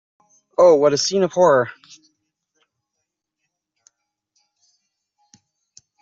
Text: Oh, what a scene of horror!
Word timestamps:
Oh, 0.57 0.73
what 0.73 0.93
a 0.93 0.97
scene 0.97 1.21
of 1.21 1.31
horror! 1.33 1.69